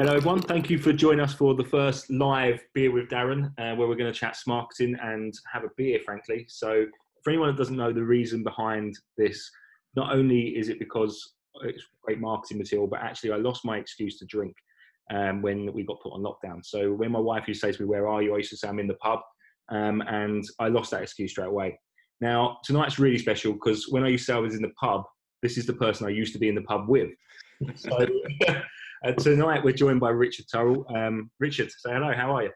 [0.00, 0.40] Hello, everyone.
[0.40, 3.96] Thank you for joining us for the first live beer with Darren, uh, where we're
[3.96, 6.46] going to chat marketing and have a beer, frankly.
[6.48, 6.86] So,
[7.22, 9.50] for anyone that doesn't know the reason behind this,
[9.94, 11.34] not only is it because
[11.64, 14.54] it's great marketing material, but actually I lost my excuse to drink
[15.12, 16.64] um, when we got put on lockdown.
[16.64, 18.56] So when my wife used to say to me, "Where are you?" I used to
[18.56, 19.20] say, "I'm in the pub,"
[19.68, 21.78] um, and I lost that excuse straight away.
[22.22, 25.04] Now tonight's really special because when I used to say I was in the pub,
[25.42, 27.10] this is the person I used to be in the pub with.
[27.76, 28.06] So
[29.04, 30.84] uh, tonight we're joined by Richard Turrell.
[30.94, 32.12] Um, Richard, say hello.
[32.12, 32.50] How are you?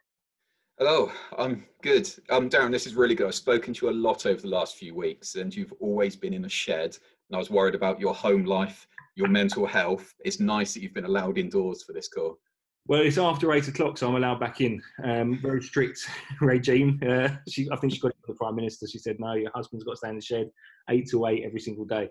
[0.79, 2.11] Hello, I'm good.
[2.31, 3.29] Um, Darren, this is really good.
[3.29, 6.35] I've spoken to you a lot over the last few weeks, and you've always been
[6.35, 6.97] in a shed.
[7.31, 10.13] And I was worried about your home life, your mental health.
[10.25, 12.39] It's nice that you've been allowed indoors for this call.
[12.87, 14.83] Well, it's after eight o'clock, so I'm allowed back in.
[15.03, 16.07] Um, very strict
[16.41, 17.01] regime.
[17.09, 18.87] Uh, she, I think she got it from the Prime Minister.
[18.87, 20.51] She said, no, your husband's got to stay in the shed
[20.91, 22.11] eight to eight every single day.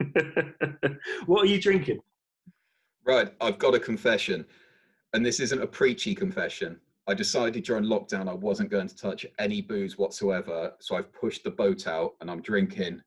[1.26, 1.98] what are you drinking?
[3.08, 4.44] Right, I've got a confession.
[5.14, 6.78] And this isn't a preachy confession.
[7.06, 10.74] I decided during lockdown I wasn't going to touch any booze whatsoever.
[10.78, 13.00] So I've pushed the boat out and I'm drinking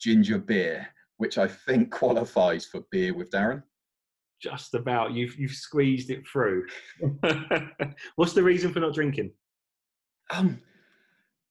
[0.00, 3.64] ginger beer, which I think qualifies for beer with Darren.
[4.40, 5.12] Just about.
[5.14, 6.66] You've you've squeezed it through.
[8.14, 9.32] What's the reason for not drinking?
[10.30, 10.60] Um,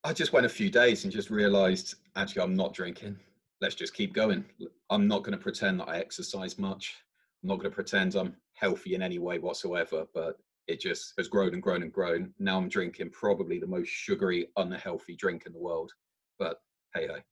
[0.05, 3.19] I just went a few days and just realised actually I'm not drinking.
[3.59, 4.45] Let's just keep going.
[4.89, 6.95] I'm not going to pretend that I exercise much.
[7.41, 10.05] I'm not going to pretend I'm healthy in any way whatsoever.
[10.13, 10.37] But
[10.69, 12.31] it just has grown and grown and grown.
[12.37, 15.91] Now I'm drinking probably the most sugary, unhealthy drink in the world.
[16.37, 16.61] But
[16.93, 17.23] hey, hey.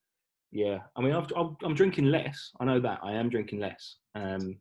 [0.52, 1.30] Yeah, I mean, I've,
[1.64, 2.52] I'm drinking less.
[2.60, 4.58] I know that I am drinking less, um,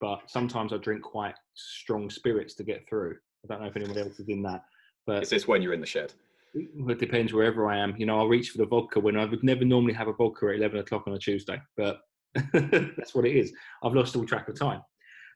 [0.00, 3.16] but sometimes I drink quite strong spirits to get through.
[3.44, 4.62] I don't know if anyone else is in that.
[5.06, 6.12] But is this when you're in the shed?
[6.54, 7.96] It depends wherever I am.
[7.96, 10.48] You know, I'll reach for the vodka when I would never normally have a vodka
[10.48, 12.00] at 11 o'clock on a Tuesday, but
[12.52, 13.52] that's what it is.
[13.82, 14.82] I've lost all track of time.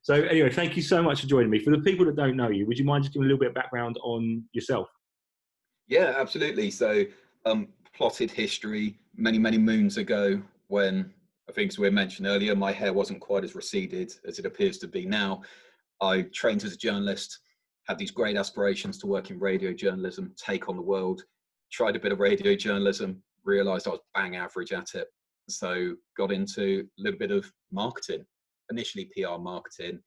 [0.05, 1.59] So, anyway, thank you so much for joining me.
[1.59, 3.49] For the people that don't know you, would you mind just giving a little bit
[3.49, 4.87] of background on yourself?
[5.89, 6.71] Yeah, absolutely.
[6.71, 7.07] So,
[7.47, 11.11] um, plotted history many, many moons ago when
[11.49, 14.77] I think, as we mentioned earlier, my hair wasn't quite as receded as it appears
[14.79, 15.41] to be now.
[16.03, 17.39] I trained as a journalist,
[17.89, 21.23] had these great aspirations to work in radio journalism, take on the world,
[21.73, 25.07] tried a bit of radio journalism, realized I was bang average at it.
[25.49, 28.27] So got into a little bit of marketing,
[28.71, 30.01] initially PR marketing,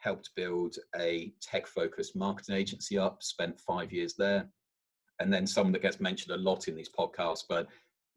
[0.00, 4.48] helped build a tech focused marketing agency up, spent five years there,
[5.20, 7.44] and then someone that gets mentioned a lot in these podcasts.
[7.48, 7.68] But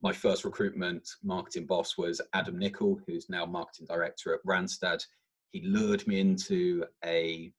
[0.01, 5.03] my first recruitment marketing boss was Adam Nicol, who's now marketing director at Randstad.
[5.51, 7.51] He lured me into a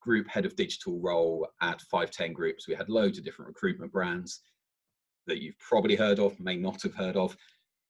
[0.00, 2.68] group head of digital role at 510 Groups.
[2.68, 4.40] We had loads of different recruitment brands
[5.26, 7.36] that you've probably heard of, may not have heard of.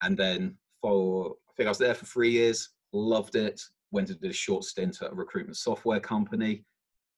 [0.01, 3.61] And then for, I think I was there for three years, loved it,
[3.91, 6.63] went to do a short stint at a recruitment software company,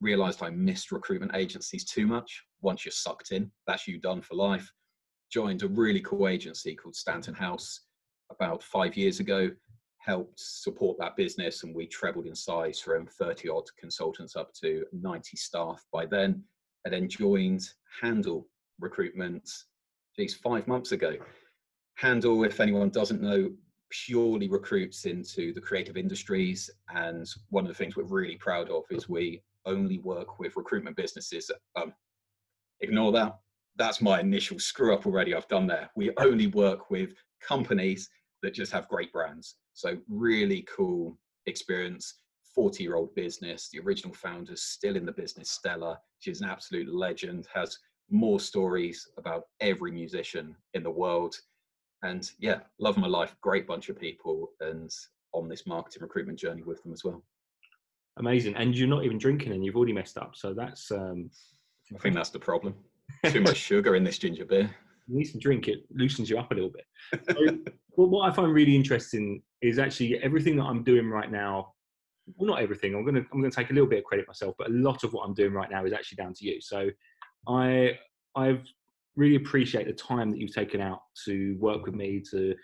[0.02, 2.44] realized I missed recruitment agencies too much.
[2.62, 4.72] Once you're sucked in, that's you done for life.
[5.31, 7.81] Joined a really cool agency called Stanton House
[8.31, 9.50] about five years ago,
[10.00, 14.85] helped support that business, and we trebled in size from 30 odd consultants up to
[14.94, 16.44] 90 staff by then.
[16.85, 17.68] And then joined
[18.02, 18.47] Handle
[18.79, 19.50] Recruitment,
[20.16, 21.16] geez, five months ago.
[21.96, 23.52] Handle, if anyone doesn't know,
[23.90, 26.70] purely recruits into the creative industries.
[26.94, 30.96] And one of the things we're really proud of is we only work with recruitment
[30.96, 31.52] businesses.
[31.76, 31.94] Um,
[32.82, 33.40] ignore that.
[33.78, 35.34] That's my initial screw up already.
[35.34, 35.90] I've done there.
[35.96, 37.12] We only work with
[37.42, 38.10] companies
[38.42, 39.56] that just have great brands.
[39.74, 42.16] So, really cool experience.
[42.56, 43.70] 40 year old business.
[43.72, 46.00] The original founder's still in the business, Stella.
[46.20, 47.78] She's an absolute legend, has
[48.10, 51.36] more stories about every musician in the world
[52.04, 53.36] and yeah, love my life.
[53.42, 54.94] Great bunch of people, and
[55.34, 57.24] on this marketing recruitment journey with them as well.
[58.18, 60.36] Amazing, and you're not even drinking, and you've already messed up.
[60.36, 60.92] So that's.
[60.92, 61.30] Um,
[61.94, 62.76] I think that's the problem.
[63.26, 64.70] Too much sugar in this ginger beer.
[65.08, 66.86] You need to drink it; loosens you up a little bit.
[67.30, 67.58] So,
[67.96, 71.73] well, what I find really interesting is actually everything that I'm doing right now.
[72.35, 72.94] Well, not everything.
[72.94, 75.14] I'm gonna I'm gonna take a little bit of credit myself, but a lot of
[75.14, 76.62] what I'm doing right now is actually down to you.
[76.62, 76.90] So,
[77.47, 77.97] I
[78.35, 78.64] I've
[79.20, 82.56] really appreciate the time that you've taken out to work with me to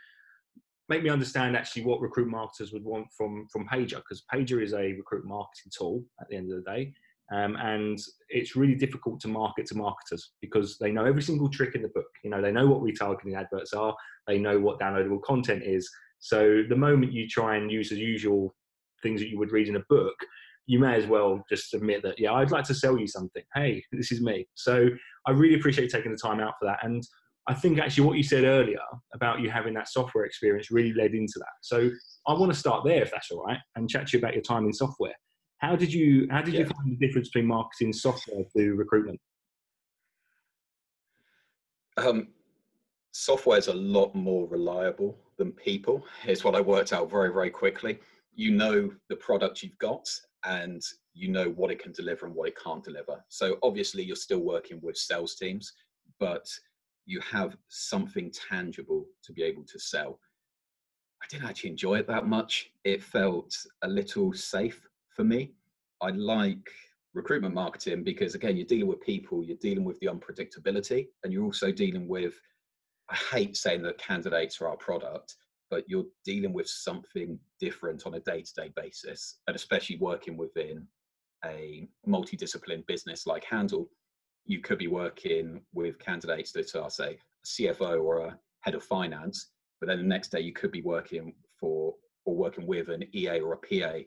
[0.87, 4.73] make me understand actually what recruit marketers would want from from Paiger because Paiger is
[4.73, 6.93] a recruit marketing tool at the end of the day.
[7.33, 7.99] Um, and
[8.29, 11.89] it's really difficult to market to marketers because they know every single trick in the
[11.89, 12.05] book.
[12.23, 13.95] You know, they know what retargeting adverts are,
[14.27, 15.89] they know what downloadable content is.
[16.19, 18.53] So the moment you try and use the usual
[19.01, 20.15] things that you would read in a book,
[20.67, 23.43] you may as well just admit that, yeah, I'd like to sell you something.
[23.55, 24.47] Hey, this is me.
[24.53, 24.89] So
[25.27, 26.79] I really appreciate taking the time out for that.
[26.83, 27.03] And
[27.47, 28.79] I think actually what you said earlier
[29.13, 31.53] about you having that software experience really led into that.
[31.61, 31.91] So
[32.27, 34.41] I want to start there, if that's all right, and chat to you about your
[34.41, 35.13] time in software.
[35.59, 36.61] How did you how did yeah.
[36.61, 39.19] you find the difference between marketing software to recruitment?
[41.97, 42.27] Um,
[43.13, 46.05] software is a lot more reliable than people.
[46.27, 47.99] Is what I worked out very very quickly.
[48.33, 50.05] You know the product you've got,
[50.45, 50.81] and
[51.13, 53.23] you know what it can deliver and what it can't deliver.
[53.29, 55.73] So obviously you're still working with sales teams,
[56.19, 56.47] but
[57.05, 60.19] you have something tangible to be able to sell.
[61.23, 62.71] I didn't actually enjoy it that much.
[62.83, 65.53] It felt a little safe for me.
[66.01, 66.69] I like
[67.13, 71.45] recruitment marketing because again, you're dealing with people, you're dealing with the unpredictability, and you're
[71.45, 72.39] also dealing with.
[73.09, 75.35] I hate saying that candidates are our product,
[75.75, 80.87] but you're dealing with something different on a day-to-day basis, and especially working within
[81.43, 83.89] a multidisciplined business like Handle,
[84.45, 88.85] you could be working with candidates that are, say, a CFO or a head of
[88.85, 89.51] finance,
[89.81, 91.93] but then the next day you could be working for
[92.23, 93.97] or working with an EA or a PA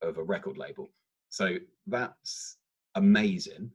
[0.00, 0.88] of a record label.
[1.28, 1.56] So
[1.88, 2.56] that's
[2.94, 3.70] amazing.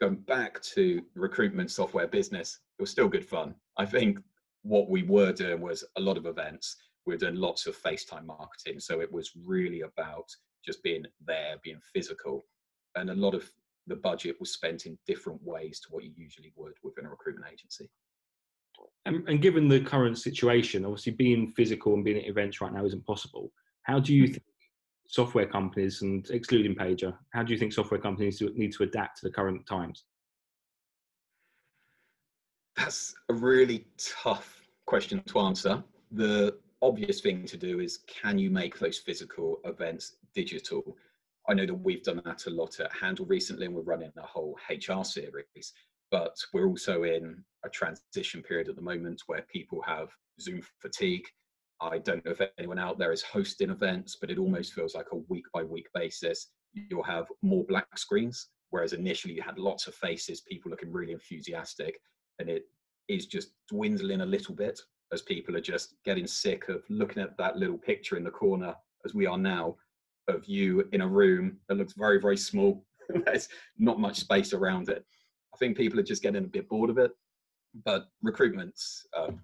[0.00, 3.56] Going back to recruitment software business, it was still good fun.
[3.76, 4.20] I think
[4.62, 6.76] what we were doing was a lot of events.
[7.06, 8.80] We were doing lots of FaceTime marketing.
[8.80, 10.28] So it was really about
[10.64, 12.44] just being there, being physical.
[12.94, 13.50] And a lot of
[13.86, 17.52] the budget was spent in different ways to what you usually would within a recruitment
[17.52, 17.90] agency.
[19.06, 22.84] And, and given the current situation, obviously being physical and being at events right now
[22.84, 23.52] isn't possible.
[23.82, 24.32] How do you hmm.
[24.32, 24.44] think
[25.12, 29.26] software companies and excluding Paiger, how do you think software companies need to adapt to
[29.26, 30.04] the current times?
[32.76, 35.84] That's a really tough question to answer.
[36.12, 40.96] The obvious thing to do is can you make those physical events digital?
[41.48, 44.22] I know that we've done that a lot at Handle recently, and we're running a
[44.22, 45.72] whole HR series,
[46.10, 50.08] but we're also in a transition period at the moment where people have
[50.40, 51.26] Zoom fatigue
[51.82, 55.08] I don't know if anyone out there is hosting events, but it almost feels like
[55.10, 56.50] a week by week basis.
[56.72, 61.12] You'll have more black screens, whereas initially you had lots of faces, people looking really
[61.12, 62.00] enthusiastic,
[62.38, 62.66] and it
[63.08, 64.80] is just dwindling a little bit
[65.12, 68.74] as people are just getting sick of looking at that little picture in the corner,
[69.04, 69.76] as we are now,
[70.28, 72.84] of you in a room that looks very, very small.
[73.26, 73.48] There's
[73.78, 75.04] not much space around it.
[75.52, 77.10] I think people are just getting a bit bored of it.
[77.84, 78.74] But recruitment,
[79.16, 79.40] um,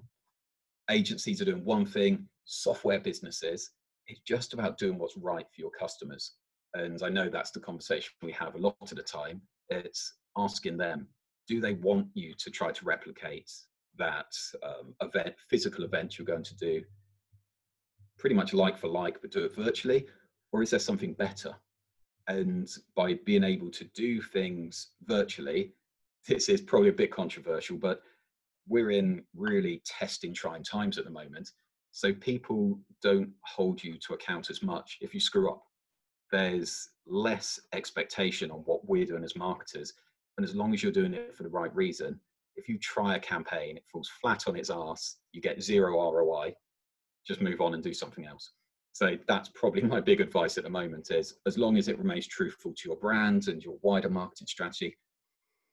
[0.90, 3.70] agencies are doing one thing, software businesses,
[4.08, 6.32] it's just about doing what's right for your customers.
[6.74, 9.40] And I know that's the conversation we have a lot of the time.
[9.68, 11.06] It's asking them,
[11.46, 13.50] do they want you to try to replicate
[13.98, 16.82] that um, event, physical event you're going to do,
[18.18, 20.06] pretty much like for like, but do it virtually?
[20.52, 21.54] Or is there something better?
[22.26, 25.72] And by being able to do things virtually,
[26.26, 28.02] this is probably a bit controversial, but
[28.68, 31.50] we're in really testing trying times at the moment.
[31.92, 35.62] So people don't hold you to account as much if you screw up.
[36.30, 39.94] There's less expectation on what we're doing as marketers.
[40.36, 42.20] And as long as you're doing it for the right reason,
[42.58, 46.54] if you try a campaign, it falls flat on its ass, you get zero ROI,
[47.26, 48.52] just move on and do something else.
[48.92, 52.26] So that's probably my big advice at the moment is as long as it remains
[52.26, 54.96] truthful to your brand and your wider marketing strategy,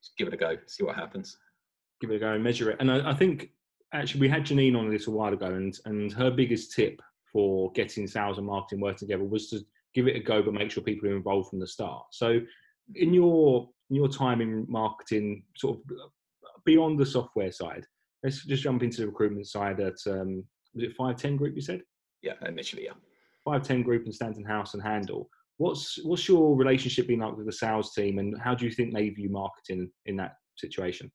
[0.01, 1.37] just give it a go, see what happens
[2.01, 2.77] give it a go and measure it.
[2.79, 3.51] And I, I, think
[3.93, 7.71] actually we had Janine on this a while ago, and and her biggest tip for
[7.73, 9.59] getting sales and marketing work together was to
[9.93, 12.05] give it a go, but make sure people are involved from the start.
[12.11, 12.95] So, mm-hmm.
[12.95, 15.83] in your in your time in marketing, sort of
[16.65, 17.85] beyond the software side,
[18.23, 19.79] let's just jump into the recruitment side.
[19.79, 20.43] At um,
[20.73, 21.55] was it five ten group?
[21.55, 21.81] You said.
[22.21, 22.93] Yeah, initially, yeah.
[23.43, 25.29] Five ten group in Stanton House and Handle.
[25.57, 28.93] What's what's your relationship been like with the sales team, and how do you think
[28.93, 31.11] they view marketing in that situation?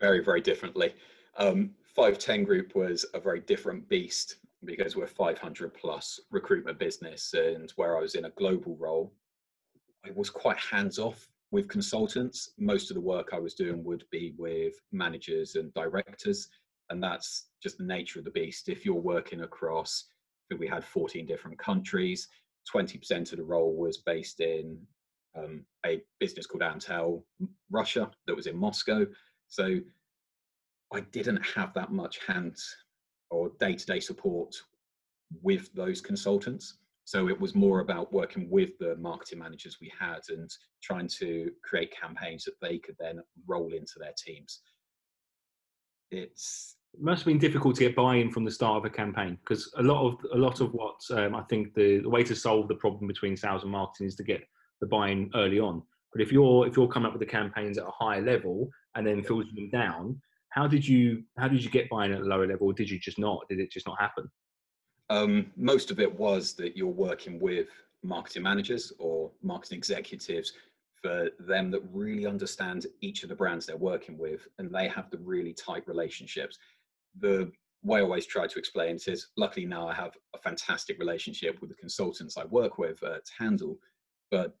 [0.00, 0.94] very, very differently.
[1.36, 7.72] Um, 510 Group was a very different beast because we're 500 plus recruitment business, and
[7.76, 9.12] where I was in a global role,
[10.04, 12.50] I was quite hands off with consultants.
[12.58, 16.48] Most of the work I was doing would be with managers and directors,
[16.90, 18.68] and that's just the nature of the beast.
[18.68, 20.04] If you're working across,
[20.58, 22.28] we had 14 different countries,
[22.72, 24.78] 20% of the role was based in
[25.36, 27.22] um, a business called Antal
[27.70, 29.06] Russia that was in Moscow.
[29.48, 29.78] So
[30.92, 32.56] I didn't have that much hand
[33.30, 34.54] or day to day support
[35.42, 36.78] with those consultants.
[37.08, 40.50] So it was more about working with the marketing managers we had and
[40.82, 44.60] trying to create campaigns that they could then roll into their teams.
[46.10, 49.38] It's it must have been difficult to get buy-in from the start of a campaign
[49.42, 52.36] because a lot of a lot of what um, I think the, the way to
[52.36, 54.42] solve the problem between sales and marketing is to get
[54.82, 55.82] the buy-in early on.
[56.12, 59.06] But if you're if you're coming up with the campaigns at a higher level and
[59.06, 62.46] then filtering them down, how did you how did you get buying at a lower
[62.46, 62.66] level?
[62.66, 63.48] Or did you just not?
[63.48, 64.30] Did it just not happen?
[65.10, 67.68] Um, most of it was that you're working with
[68.02, 70.52] marketing managers or marketing executives
[71.00, 75.10] for them that really understand each of the brands they're working with and they have
[75.10, 76.58] the really tight relationships.
[77.20, 77.50] The
[77.82, 81.60] way I always try to explain it is luckily now I have a fantastic relationship
[81.60, 83.78] with the consultants I work with to handle.
[84.30, 84.56] But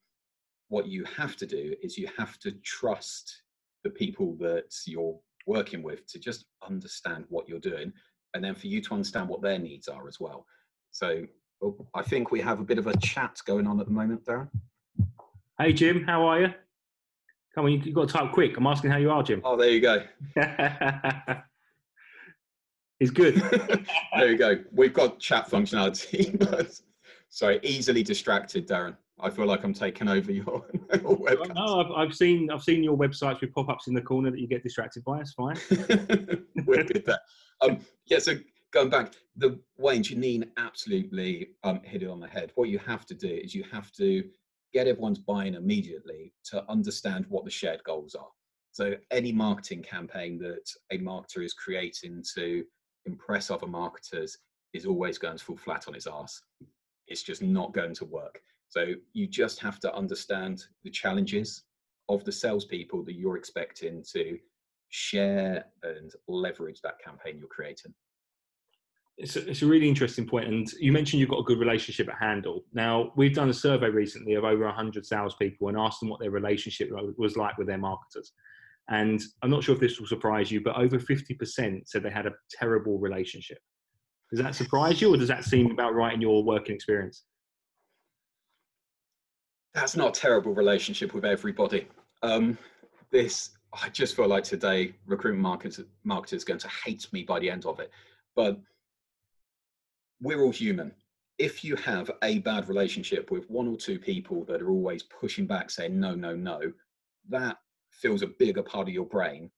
[0.68, 3.42] what you have to do is you have to trust
[3.84, 7.92] the people that you're working with to just understand what you're doing
[8.34, 10.46] and then for you to understand what their needs are as well.
[10.90, 11.24] So
[11.62, 14.24] oh, I think we have a bit of a chat going on at the moment,
[14.24, 14.48] Darren.
[15.58, 16.54] Hey, Jim, how are you?
[17.54, 18.56] Come on, you've got to type quick.
[18.56, 19.40] I'm asking how you are, Jim.
[19.44, 20.04] Oh, there you go.
[23.00, 23.36] it's good.
[24.16, 24.62] there you go.
[24.72, 26.80] We've got chat functionality.
[27.30, 28.96] Sorry, easily distracted, Darren.
[29.20, 31.54] I feel like I'm taking over your, your website.
[31.56, 34.46] No, I've, I've, seen I've seen your websites with pop-ups in the corner that you
[34.46, 35.20] get distracted by.
[35.20, 35.58] It's fine.
[36.64, 37.18] We're good there.
[37.60, 38.34] Um, yeah, so
[38.72, 42.52] going back, the Wayne Janine absolutely um, hit it on the head.
[42.54, 44.24] What you have to do is you have to
[44.72, 48.28] get everyone's buy-in immediately to understand what the shared goals are.
[48.72, 52.64] So any marketing campaign that a marketer is creating to
[53.06, 54.38] impress other marketers
[54.74, 56.42] is always going to fall flat on its ass.
[57.06, 58.40] It's just not going to work.
[58.68, 61.64] So you just have to understand the challenges
[62.10, 64.38] of the salespeople that you're expecting to
[64.90, 67.94] share and leverage that campaign you're creating.
[69.16, 72.08] It's a, it's a really interesting point, and you mentioned you've got a good relationship
[72.08, 72.64] at Handle.
[72.72, 76.30] Now, we've done a survey recently of over 100 salespeople and asked them what their
[76.30, 78.32] relationship was like with their marketers.
[78.90, 82.26] And I'm not sure if this will surprise you, but over 50% said they had
[82.26, 83.58] a terrible relationship.
[84.30, 87.24] Does that surprise you, or does that seem about right in your working experience?
[89.74, 91.88] That's not a terrible relationship with everybody.
[92.22, 92.56] Um,
[93.10, 97.50] this, I just feel like today, recruitment marketers, marketers going to hate me by the
[97.50, 97.90] end of it.
[98.34, 98.58] But
[100.20, 100.92] we're all human.
[101.38, 105.46] If you have a bad relationship with one or two people that are always pushing
[105.46, 106.60] back, saying no, no, no,
[107.28, 107.58] that
[107.90, 109.50] fills a bigger part of your brain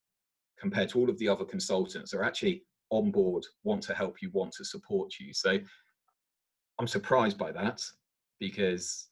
[0.58, 4.20] compared to all of the other consultants that are actually on board, want to help
[4.20, 5.32] you, want to support you.
[5.32, 5.58] So
[6.78, 7.80] I'm surprised by that
[8.38, 9.08] because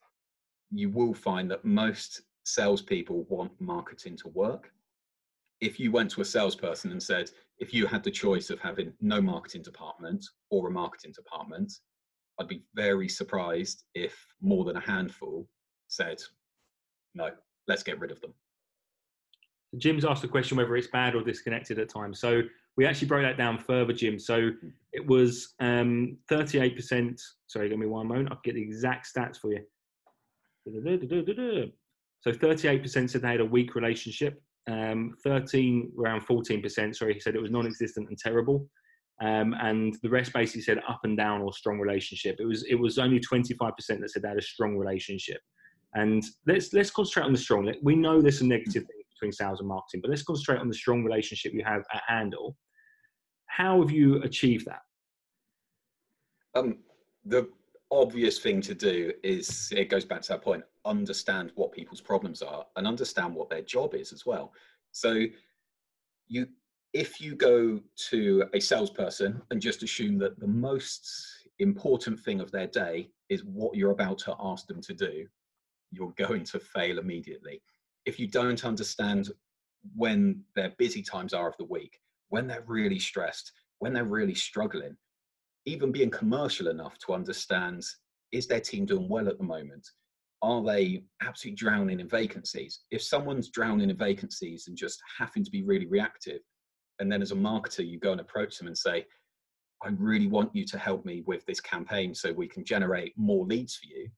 [0.70, 4.72] you will find that most salespeople want marketing to work.
[5.60, 8.92] If you went to a salesperson and said, if you had the choice of having
[9.00, 11.72] no marketing department or a marketing department,
[12.38, 15.48] I'd be very surprised if more than a handful
[15.88, 16.18] said,
[17.14, 17.30] no,
[17.66, 18.32] let's get rid of them.
[19.76, 22.20] Jim's asked the question whether it's bad or disconnected at times.
[22.20, 22.42] So
[22.76, 24.18] we actually broke that down further, Jim.
[24.18, 24.50] So
[24.92, 27.20] it was um, 38%.
[27.48, 28.28] Sorry, give me one moment.
[28.30, 29.64] I'll get the exact stats for you.
[32.20, 37.34] So 38% said they had a weak relationship um, 13 around 14% sorry he said
[37.34, 38.68] it was non-existent and terrible.
[39.20, 42.36] Um, and the rest basically said up and down or strong relationship.
[42.38, 45.40] It was it was only 25% that said they had a strong relationship.
[45.94, 47.72] And let's let's concentrate on the strong.
[47.82, 50.74] We know there's some negative things between sales and marketing but let's concentrate on the
[50.74, 52.56] strong relationship you have at handle.
[53.46, 54.82] How have you achieved that?
[56.54, 56.78] Um,
[57.24, 57.48] the
[57.90, 62.42] obvious thing to do is it goes back to that point understand what people's problems
[62.42, 64.52] are and understand what their job is as well
[64.92, 65.24] so
[66.26, 66.46] you
[66.94, 71.06] if you go to a salesperson and just assume that the most
[71.58, 75.26] important thing of their day is what you're about to ask them to do
[75.90, 77.60] you're going to fail immediately
[78.06, 79.30] if you don't understand
[79.94, 84.34] when their busy times are of the week when they're really stressed when they're really
[84.34, 84.96] struggling
[85.66, 87.84] even being commercial enough to understand
[88.32, 89.90] is their team doing well at the moment?
[90.42, 92.80] Are they absolutely drowning in vacancies?
[92.90, 96.40] If someone's drowning in vacancies and just having to be really reactive,
[97.00, 99.04] and then as a marketer, you go and approach them and say,
[99.84, 103.46] I really want you to help me with this campaign so we can generate more
[103.46, 104.08] leads for you.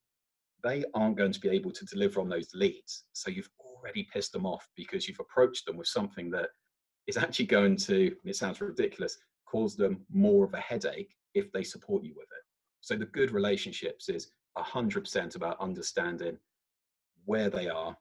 [0.63, 3.05] They aren't going to be able to deliver on those leads.
[3.13, 6.49] So you've already pissed them off because you've approached them with something that
[7.07, 11.63] is actually going to, it sounds ridiculous, cause them more of a headache if they
[11.63, 12.45] support you with it.
[12.81, 14.31] So the good relationships is
[14.65, 16.39] 100% about understanding
[17.25, 17.97] where they are,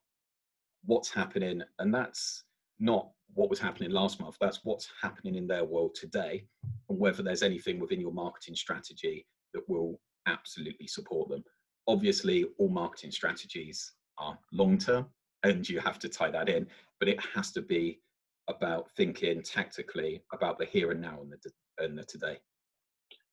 [0.86, 2.44] what's happening, and that's
[2.80, 4.38] not what was happening last month.
[4.39, 6.46] That's what's happening in their world today,
[6.89, 11.44] and whether there's anything within your marketing strategy that will absolutely support them.
[11.88, 15.08] Obviously, all marketing strategies are long term,
[15.44, 16.68] and you have to tie that in,
[17.00, 18.00] but it has to be
[18.48, 22.39] about thinking tactically about the here and now and the, and the today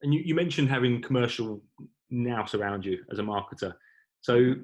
[0.02, 1.62] and you, you mentioned having commercial
[2.10, 3.74] nous surround you as a marketer.
[4.20, 4.54] So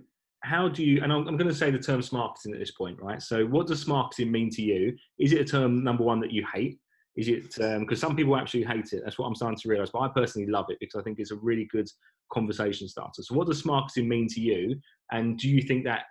[0.42, 3.00] how do you and I'm, I'm, going to say the term marketing at this point
[3.00, 6.32] right so what does marketing mean to you is it a term number one that
[6.32, 6.80] you hate
[7.14, 9.02] Is it because um, some people actually hate it?
[9.04, 9.90] That's what I'm starting to realize.
[9.90, 11.88] But I personally love it because I think it's a really good
[12.32, 13.22] conversation starter.
[13.22, 14.80] So, what does marketing mean to you?
[15.10, 16.04] And do you think that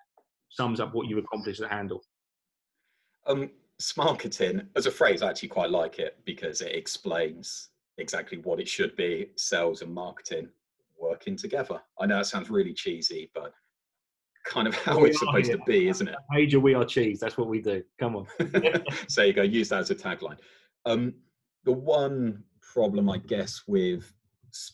[0.49, 2.01] sums up what you've accomplished at Handle?
[3.25, 3.49] Um,
[3.97, 8.67] marketing as a phrase, I actually quite like it because it explains exactly what it
[8.67, 10.49] should be sales and marketing
[11.01, 11.81] working together.
[11.99, 13.53] I know it sounds really cheesy, but
[14.45, 15.57] kind of how we it's supposed here.
[15.57, 16.15] to be, isn't it?
[16.31, 17.19] Major, we are cheese.
[17.19, 17.83] That's what we do.
[17.99, 18.27] Come on.
[19.07, 20.37] so you go, use that as a tagline.
[20.85, 21.13] Um,
[21.63, 24.11] the one problem, I guess, with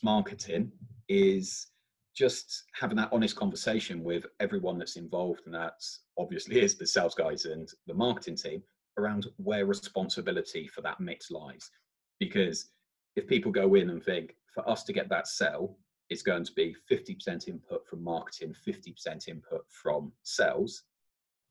[0.02, 0.72] marketing
[1.08, 1.68] is
[2.16, 5.74] just having that honest conversation with everyone that's involved, and that
[6.18, 8.62] obviously is the sales guys and the marketing team
[8.98, 11.70] around where responsibility for that mix lies.
[12.18, 12.70] Because
[13.14, 15.76] if people go in and think, for us to get that sell,
[16.10, 20.84] it's going to be 50% input from marketing, 50% input from sales,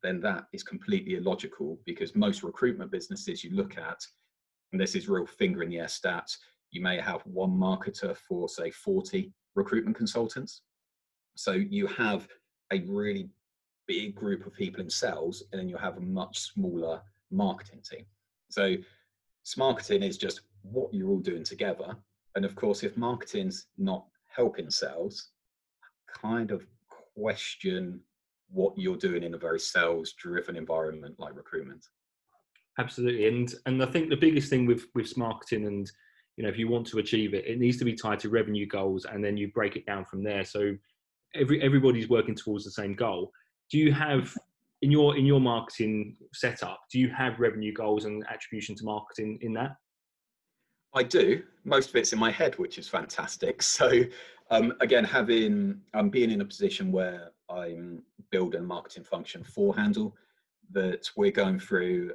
[0.03, 3.99] then that is completely illogical because most recruitment businesses you look at,
[4.71, 6.37] and this is real finger in the air stats,
[6.71, 10.61] you may have one marketer for, say, 40 recruitment consultants.
[11.35, 12.27] So you have
[12.71, 13.29] a really
[13.87, 18.05] big group of people in sales, and then you have a much smaller marketing team.
[18.49, 18.75] So
[19.55, 21.95] marketing is just what you're all doing together.
[22.35, 24.05] And of course, if marketing's not
[24.37, 25.29] helping sales,
[26.21, 26.65] kind of
[27.17, 27.99] question
[28.49, 31.85] what you're doing in a very sales driven environment like recruitment.
[32.79, 33.27] Absolutely.
[33.27, 35.91] And and I think the biggest thing with with marketing and
[36.37, 38.67] you know if you want to achieve it, it needs to be tied to revenue
[38.67, 40.45] goals and then you break it down from there.
[40.45, 40.77] So
[41.35, 43.31] every everybody's working towards the same goal.
[43.71, 44.33] Do you have
[44.83, 49.39] in your in your marketing setup, do you have revenue goals and attribution to marketing
[49.41, 49.75] in that?
[50.97, 51.43] I do.
[51.63, 53.61] Most of it's in my head, which is fantastic.
[53.61, 54.03] So,
[54.49, 58.01] um, again, having um, being in a position where I'm
[58.31, 60.15] building a marketing function for Handle,
[60.71, 62.13] that we're going through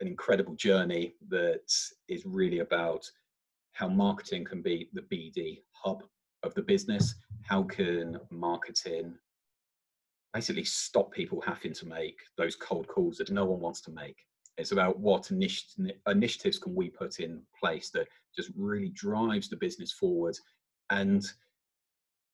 [0.00, 1.70] an incredible journey that
[2.08, 3.10] is really about
[3.72, 6.02] how marketing can be the BD hub
[6.42, 7.14] of the business.
[7.42, 9.14] How can marketing
[10.32, 14.24] basically stop people having to make those cold calls that no one wants to make?
[14.58, 19.92] It's about what initiatives can we put in place that just really drives the business
[19.92, 20.36] forward.
[20.90, 21.24] And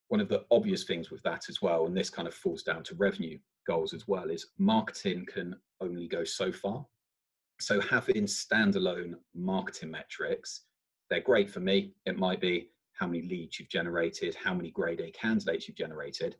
[0.09, 2.83] one of the obvious things with that as well, and this kind of falls down
[2.85, 6.87] to revenue goals as well, is marketing can only go so far.
[7.61, 10.63] So having standalone marketing metrics,
[11.11, 11.93] they're great for me.
[12.07, 16.37] It might be how many leads you've generated, how many grade A candidates you've generated,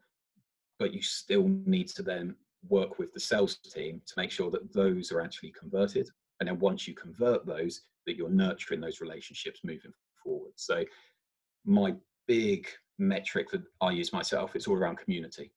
[0.79, 2.37] but you still need to then
[2.69, 6.09] work with the sales team to make sure that those are actually converted.
[6.41, 10.53] And then once you convert those, that you're nurturing those relationships moving forward.
[10.57, 10.85] So
[11.65, 11.95] my
[12.27, 12.67] big
[12.99, 15.53] metric that I use myself is all around community.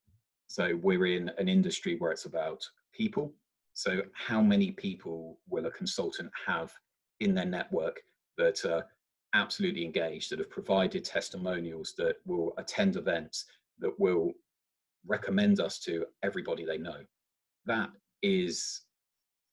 [0.47, 3.33] So we're in an industry where it's about people.
[3.73, 6.73] So how many people will a consultant have
[7.19, 8.01] in their network
[8.37, 8.85] that are
[9.33, 13.45] absolutely engaged, that have provided testimonials, that will attend events,
[13.79, 14.31] that will
[15.07, 16.99] recommend us to everybody they know.
[17.65, 17.89] That
[18.21, 18.81] is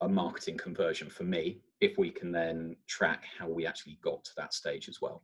[0.00, 4.30] a marketing conversion for me if we can then track how we actually got to
[4.36, 5.22] that stage as well.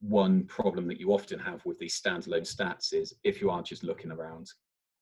[0.00, 3.84] One problem that you often have with these standalone stats is if you are just
[3.84, 4.48] looking around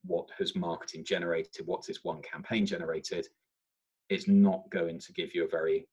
[0.04, 3.26] what has marketing generated, what's this one campaign generated,
[4.08, 5.86] it's not going to give you a very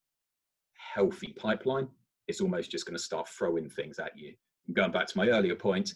[0.73, 1.87] healthy pipeline.
[2.27, 4.33] It's almost just going to start throwing things at you.
[4.73, 5.93] going back to my earlier point,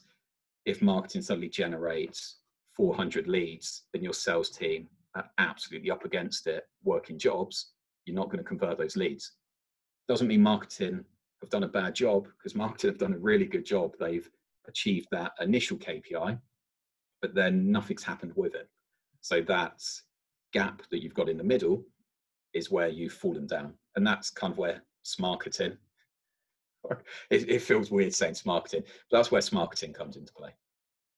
[0.65, 2.37] if marketing suddenly generates
[2.81, 7.73] 400 leads, then your sales team are absolutely up against it, working jobs,
[8.05, 9.33] you're not going to convert those leads.
[10.07, 11.05] Doesn't mean marketing
[11.43, 13.91] have done a bad job because marketing have done a really good job.
[13.99, 14.27] They've
[14.67, 16.39] achieved that initial KPI,
[17.21, 18.67] but then nothing's happened with it.
[19.19, 19.79] So that
[20.51, 21.83] gap that you've got in the middle
[22.55, 23.75] is where you've fallen down.
[23.95, 24.81] And that's kind of where
[25.19, 25.77] marketing,
[27.29, 30.49] it, it feels weird saying marketing, but that's where marketing comes into play.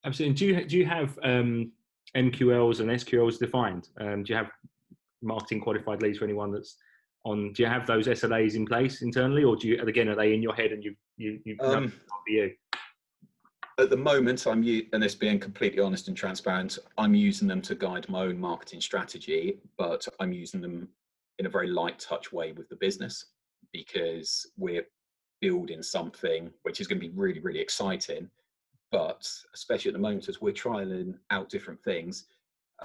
[0.05, 0.35] Absolutely.
[0.35, 1.71] Do you do you have um,
[2.15, 3.89] MQLs and SQLs defined?
[3.99, 4.49] Um, do you have
[5.21, 6.77] marketing qualified leads for anyone that's
[7.23, 7.53] on?
[7.53, 10.41] Do you have those SLAs in place internally, or do you again are they in
[10.41, 12.51] your head and you you you um, for you?
[13.79, 14.63] At the moment, I'm
[14.93, 18.81] and this being completely honest and transparent, I'm using them to guide my own marketing
[18.81, 20.89] strategy, but I'm using them
[21.39, 23.25] in a very light touch way with the business
[23.71, 24.85] because we're
[25.41, 28.29] building something which is going to be really really exciting
[28.93, 32.27] but especially at the moment as we're trialing out different things,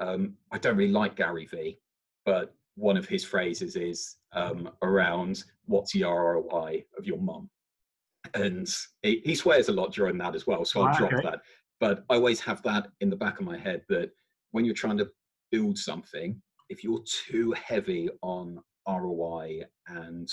[0.01, 1.79] um, I don't really like Gary Vee,
[2.25, 7.51] but one of his phrases is um, around what's the ROI of your mum?
[8.33, 8.67] And
[9.03, 11.23] he, he, swears a lot during that as well, so I'll ah, drop okay.
[11.25, 11.41] that.
[11.79, 14.11] But I always have that in the back of my head that
[14.53, 15.11] when you're trying to
[15.51, 16.41] build something,
[16.71, 20.29] if you're too heavy on ROI and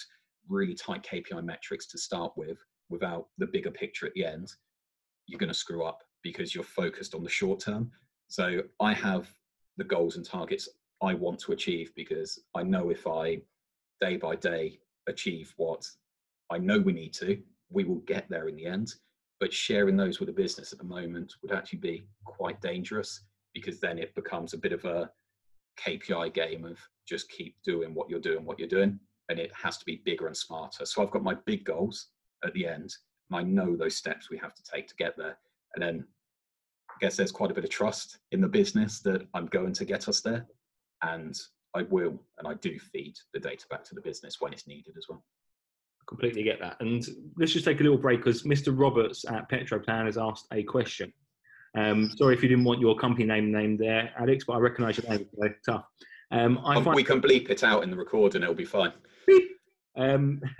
[0.47, 2.59] really tight KPI metrics to start with
[2.89, 4.53] without the bigger picture at the end,
[5.27, 7.91] you're going to screw up because you're focused on the short term.
[8.27, 9.29] So I have
[9.77, 10.69] the goals and targets
[11.01, 13.41] I want to achieve because I know if I
[14.01, 15.85] day by day achieve what
[16.51, 18.93] I know we need to, we will get there in the end.
[19.39, 23.21] But sharing those with a business at the moment would actually be quite dangerous
[23.53, 25.09] because then it becomes a bit of a
[25.79, 29.77] KPI game of just keep doing what you're doing, what you're doing, and it has
[29.77, 30.85] to be bigger and smarter.
[30.85, 32.07] So I've got my big goals
[32.43, 32.93] at the end,
[33.31, 35.37] I know those steps we have to take to get there.
[35.75, 36.05] And then
[36.89, 39.85] I guess there's quite a bit of trust in the business that I'm going to
[39.85, 40.45] get us there,
[41.01, 41.37] and
[41.75, 44.95] I will, and I do feed the data back to the business when it's needed
[44.97, 45.23] as well.
[46.01, 46.77] I completely get that.
[46.79, 47.05] And
[47.37, 48.77] let's just take a little break because Mr.
[48.77, 51.11] Roberts at Petroplan has asked a question.
[51.77, 54.97] Um, sorry if you didn't want your company name named there, Alex, but I recognise
[54.97, 55.27] your name.
[55.37, 55.85] So tough.
[56.31, 58.65] Um, I um, find, we can bleep it out in the record and it'll be
[58.65, 58.93] fine.
[59.97, 60.41] Um,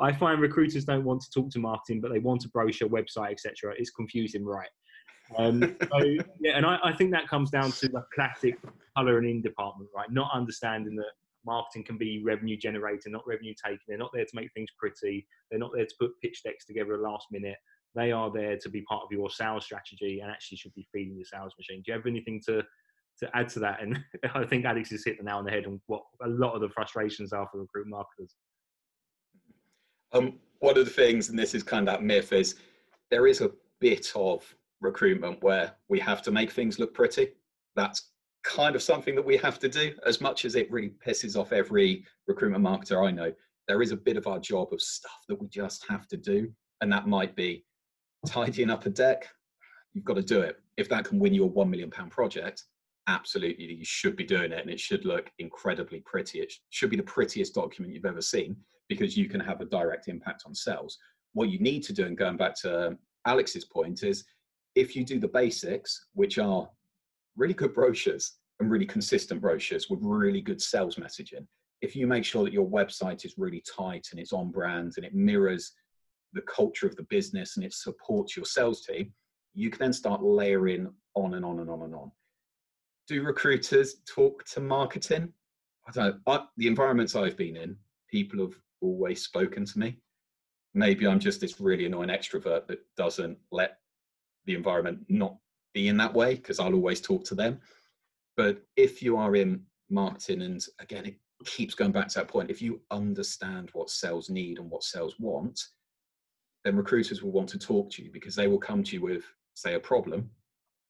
[0.00, 3.32] I find recruiters don't want to talk to marketing, but they want a brochure, website,
[3.32, 3.74] etc.
[3.76, 4.68] It's confusing, right?
[5.36, 5.98] Um, so,
[6.40, 8.58] yeah, and I, I, think that comes down to the classic
[8.96, 10.10] color and in department, right?
[10.10, 11.12] Not understanding that
[11.44, 13.78] marketing can be revenue generating, not revenue taking.
[13.88, 15.26] They're not there to make things pretty.
[15.50, 17.56] They're not there to put pitch decks together at last minute.
[17.94, 21.18] They are there to be part of your sales strategy and actually should be feeding
[21.18, 21.82] the sales machine.
[21.84, 22.62] Do you have anything to
[23.20, 23.82] to add to that?
[23.82, 23.98] And
[24.34, 26.60] I think Alex has hit the nail on the head on what a lot of
[26.60, 28.34] the frustrations are for recruit marketers.
[30.12, 32.56] Um, one of the things, and this is kind of that myth, is
[33.10, 37.28] there is a bit of recruitment where we have to make things look pretty.
[37.76, 38.10] That's
[38.44, 41.52] kind of something that we have to do as much as it really pisses off
[41.52, 43.32] every recruitment marketer I know.
[43.66, 46.50] There is a bit of our job of stuff that we just have to do.
[46.80, 47.64] And that might be
[48.26, 49.28] tidying up a deck,
[49.92, 50.56] you've got to do it.
[50.76, 52.64] If that can win you a one million pound project,
[53.08, 56.40] absolutely you should be doing it, and it should look incredibly pretty.
[56.40, 58.56] It should be the prettiest document you've ever seen
[58.88, 60.98] because you can have a direct impact on sales.
[61.34, 62.96] What you need to do, and going back to
[63.26, 64.24] Alex's point, is
[64.74, 66.68] if you do the basics, which are
[67.36, 71.46] really good brochures and really consistent brochures with really good sales messaging,
[71.80, 75.06] if you make sure that your website is really tight and it's on brand and
[75.06, 75.72] it mirrors
[76.32, 79.12] the culture of the business and it supports your sales team,
[79.54, 82.10] you can then start layering on and on and on and on.
[83.06, 85.32] Do recruiters talk to marketing?
[85.88, 86.32] I don't know.
[86.32, 87.76] I, the environments I've been in,
[88.10, 89.98] people have always spoken to me.
[90.74, 93.78] Maybe I'm just this really annoying extrovert that doesn't let
[94.46, 95.36] the environment not
[95.74, 97.60] be in that way because I'll always talk to them.
[98.36, 102.50] But if you are in marketing, and again, it keeps going back to that point,
[102.50, 105.60] if you understand what sales need and what sales want,
[106.64, 109.24] then recruiters will want to talk to you because they will come to you with,
[109.54, 110.30] say, a problem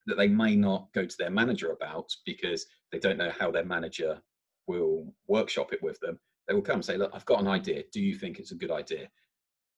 [0.07, 3.65] that they may not go to their manager about because they don't know how their
[3.65, 4.21] manager
[4.67, 6.19] will workshop it with them.
[6.49, 7.83] They will come and say, Look, I've got an idea.
[7.93, 9.09] Do you think it's a good idea?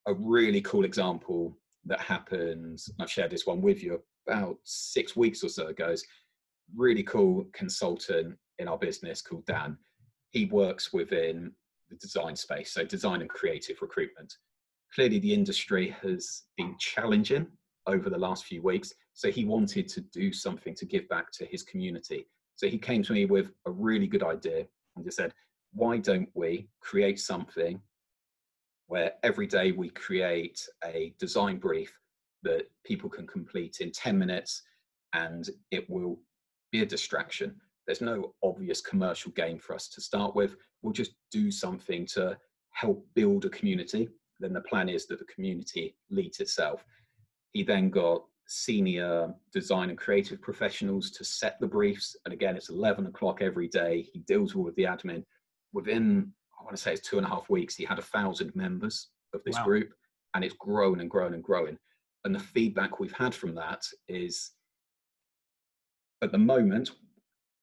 [0.06, 5.42] A really cool example that happened, I've shared this one with you about six weeks
[5.42, 6.06] or so ago, is
[6.76, 9.76] really cool consultant in our business called Dan.
[10.30, 11.52] He works within
[11.88, 14.32] the design space, so design and creative recruitment
[14.94, 17.46] clearly the industry has been challenging
[17.86, 18.92] over the last few weeks.
[19.14, 22.26] So he wanted to do something to give back to his community.
[22.56, 25.32] So he came to me with a really good idea and just said,
[25.72, 27.80] why don't we create something
[28.86, 31.96] where every day we create a design brief
[32.42, 34.62] that people can complete in 10 minutes
[35.12, 36.18] and it will
[36.72, 37.54] be a distraction.
[37.86, 40.56] There's no obvious commercial gain for us to start with.
[40.82, 42.36] We'll just do something to
[42.72, 44.08] help build a community
[44.40, 46.84] then the plan is that the community leads itself.
[47.52, 52.16] He then got senior design and creative professionals to set the briefs.
[52.24, 54.08] And again, it's 11 o'clock every day.
[54.12, 55.24] He deals with the admin.
[55.72, 58.54] Within, I want to say it's two and a half weeks, he had a thousand
[58.54, 59.64] members of this wow.
[59.64, 59.92] group
[60.34, 61.78] and it's grown and grown and growing.
[62.24, 64.52] And the feedback we've had from that is
[66.22, 66.90] at the moment,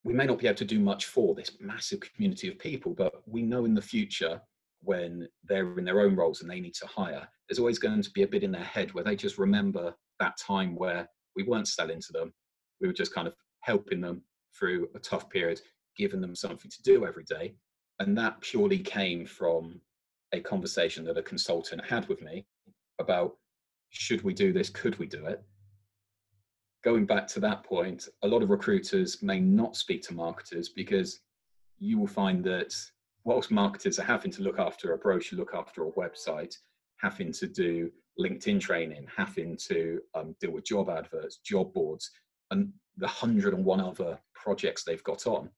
[0.03, 3.13] we may not be able to do much for this massive community of people, but
[3.25, 4.41] we know in the future
[4.81, 8.11] when they're in their own roles and they need to hire, there's always going to
[8.11, 11.67] be a bit in their head where they just remember that time where we weren't
[11.67, 12.33] selling to them.
[12.81, 14.23] We were just kind of helping them
[14.57, 15.61] through a tough period,
[15.97, 17.55] giving them something to do every day.
[17.99, 19.81] And that purely came from
[20.33, 22.45] a conversation that a consultant had with me
[22.99, 23.37] about
[23.89, 24.69] should we do this?
[24.69, 25.41] Could we do it?
[26.83, 31.21] Going back to that point, a lot of recruiters may not speak to marketers because
[31.79, 32.73] you will find that
[33.23, 36.55] whilst marketers are having to look after a brochure, look after a website,
[36.97, 42.09] having to do LinkedIn training, having to um, deal with job adverts, job boards,
[42.51, 45.49] and the 101 other projects they've got on,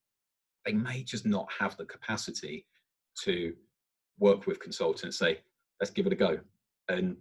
[0.65, 2.65] they may just not have the capacity
[3.23, 3.53] to
[4.19, 5.39] work with consultants, say,
[5.79, 6.39] let's give it a go.
[6.89, 7.15] And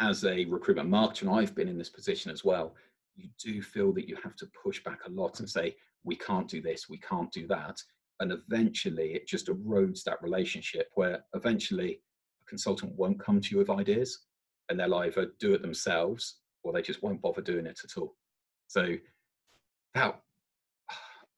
[0.00, 2.74] as a recruitment marketer, and I've been in this position as well,
[3.16, 6.48] you do feel that you have to push back a lot and say, we can't
[6.48, 7.76] do this, we can't do that.
[8.20, 12.00] And eventually it just erodes that relationship where eventually
[12.42, 14.26] a consultant won't come to you with ideas
[14.68, 18.14] and they'll either do it themselves or they just won't bother doing it at all.
[18.68, 18.94] So
[19.94, 20.20] that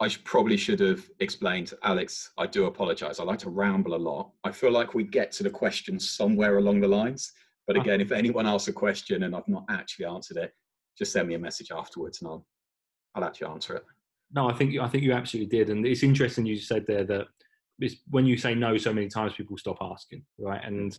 [0.02, 2.32] I probably should have explained, Alex.
[2.36, 3.20] I do apologize.
[3.20, 4.32] I like to ramble a lot.
[4.42, 7.32] I feel like we get to the question somewhere along the lines.
[7.68, 7.84] But uh-huh.
[7.84, 10.52] again, if anyone asks a question and I've not actually answered it,
[10.98, 12.46] just send me a message afterwards and I'll
[13.14, 13.84] I'll actually answer it.
[14.34, 17.04] No, I think you, I think you absolutely did, and it's interesting you said there
[17.04, 17.26] that
[18.10, 20.62] when you say no so many times, people stop asking, right?
[20.64, 20.98] And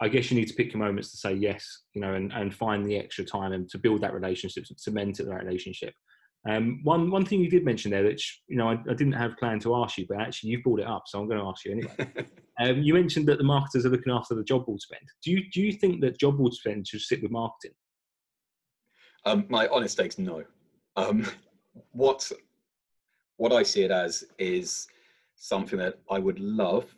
[0.00, 2.54] I guess you need to pick your moments to say yes, you know, and, and
[2.54, 5.94] find the extra time and to build that relationship, to cement that relationship.
[6.48, 9.36] Um, one one thing you did mention there, that you know I, I, didn't have
[9.36, 11.64] planned to ask you, but actually you've brought it up, so I'm going to ask
[11.66, 12.26] you anyway.
[12.60, 15.02] um, you mentioned that the marketers are looking after the job board spend.
[15.22, 17.72] Do you do you think that job board spend should sit with marketing?
[19.26, 20.42] Um, my honest takes, no.
[20.96, 21.26] Um,
[21.92, 22.32] what
[23.36, 24.88] what I see it as is
[25.36, 26.94] something that I would love.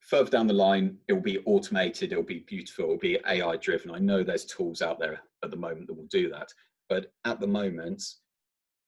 [0.00, 3.18] Further down the line, it will be automated, it will be beautiful, it will be
[3.26, 3.90] AI driven.
[3.90, 6.48] I know there's tools out there at the moment that will do that.
[6.88, 8.04] But at the moment,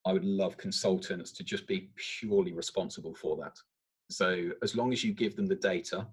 [0.07, 3.57] I would love consultants to just be purely responsible for that.
[4.11, 6.07] So as long as you give them the data,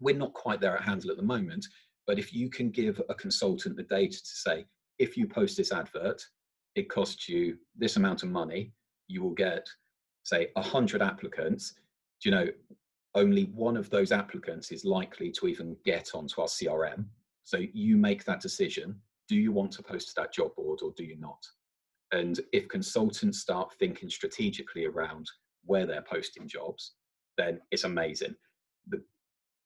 [0.00, 1.66] we're not quite there at Handle at the moment,
[2.06, 4.66] but if you can give a consultant the data to say,
[4.98, 6.22] if you post this advert,
[6.74, 8.72] it costs you this amount of money,
[9.08, 9.68] you will get,
[10.22, 11.74] say, 100 applicants.
[12.22, 12.46] Do you know,
[13.14, 17.04] only one of those applicants is likely to even get onto our CRM.
[17.44, 19.00] So you make that decision.
[19.28, 21.46] Do you want to post to that job board or do you not?
[22.12, 25.26] And if consultants start thinking strategically around
[25.64, 26.94] where they're posting jobs,
[27.36, 28.34] then it's amazing.
[28.88, 29.02] The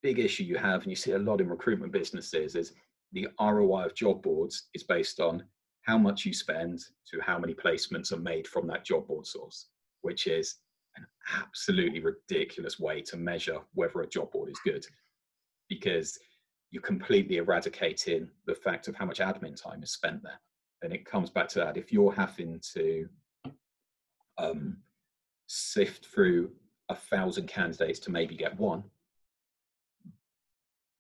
[0.02, 2.72] big issue you have, and you see a lot in recruitment businesses, is
[3.12, 5.44] the ROI of job boards is based on
[5.82, 9.68] how much you spend to how many placements are made from that job board source,
[10.02, 10.56] which is
[10.96, 14.84] an absolutely ridiculous way to measure whether a job board is good
[15.68, 16.18] because
[16.70, 20.40] you're completely eradicating the fact of how much admin time is spent there.
[20.82, 21.76] And it comes back to that.
[21.76, 23.08] If you're having to
[24.38, 24.78] um,
[25.46, 26.50] sift through
[26.88, 28.82] a thousand candidates to maybe get one,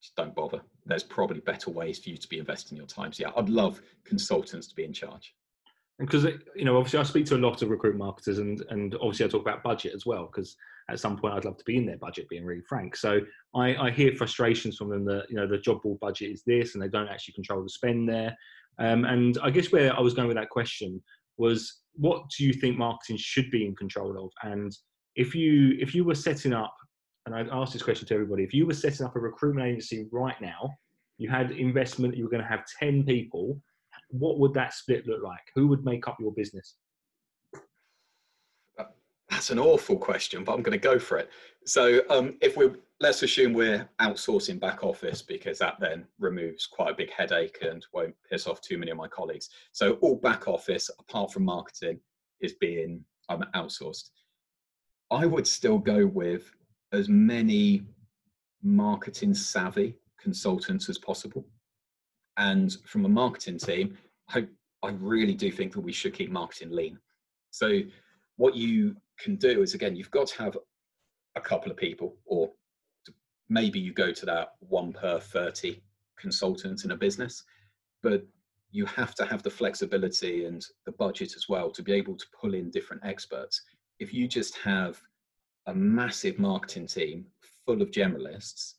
[0.00, 0.60] just don't bother.
[0.86, 3.12] There's probably better ways for you to be investing your time.
[3.12, 5.34] So yeah, I'd love consultants to be in charge.
[6.04, 6.24] Because
[6.56, 9.28] you know, obviously, I speak to a lot of recruit marketers, and and obviously, I
[9.28, 10.26] talk about budget as well.
[10.26, 10.56] Because
[10.90, 12.96] at some point, I'd love to be in their budget, being really frank.
[12.96, 13.20] So
[13.54, 16.74] I, I hear frustrations from them that you know the job board budget is this,
[16.74, 18.36] and they don't actually control the spend there.
[18.78, 21.02] Um, and I guess where I was going with that question
[21.36, 24.30] was, what do you think marketing should be in control of?
[24.50, 24.76] And
[25.16, 26.74] if you if you were setting up
[27.26, 30.06] and I'd ask this question to everybody: if you were setting up a recruitment agency
[30.10, 30.70] right now,
[31.18, 33.60] you had investment, you were going to have ten people,
[34.12, 35.40] what would that split look like?
[35.54, 36.76] Who would make up your business?
[39.30, 41.30] That's an awful question, but I'm going to go for it.
[41.64, 42.70] So, um, if we
[43.00, 47.84] let's assume we're outsourcing back office because that then removes quite a big headache and
[47.94, 49.48] won't piss off too many of my colleagues.
[49.72, 51.98] So, all back office apart from marketing
[52.40, 54.10] is being um, outsourced.
[55.10, 56.52] I would still go with
[56.92, 57.84] as many
[58.62, 61.46] marketing savvy consultants as possible.
[62.36, 63.98] And from a marketing team,
[64.30, 64.46] I,
[64.82, 66.98] I really do think that we should keep marketing lean.
[67.50, 67.80] So
[68.36, 70.56] what you can do is again, you've got to have
[71.36, 72.50] a couple of people, or
[73.48, 75.80] maybe you go to that one per 30
[76.18, 77.44] consultants in a business,
[78.02, 78.24] but
[78.70, 82.24] you have to have the flexibility and the budget as well to be able to
[82.38, 83.62] pull in different experts.
[83.98, 85.00] If you just have
[85.66, 87.26] a massive marketing team
[87.66, 88.74] full of generalists,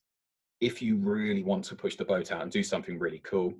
[0.61, 3.53] if you really want to push the boat out and do something really cool,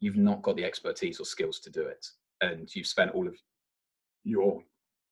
[0.00, 2.06] you've not got the expertise or skills to do it.
[2.40, 3.36] And you've spent all of
[4.24, 4.62] your